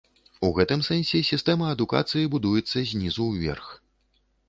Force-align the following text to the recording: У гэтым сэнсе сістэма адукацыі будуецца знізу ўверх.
У 0.47 0.49
гэтым 0.55 0.81
сэнсе 0.87 1.21
сістэма 1.29 1.69
адукацыі 1.75 2.31
будуецца 2.39 2.77
знізу 2.93 3.33
ўверх. 3.33 3.73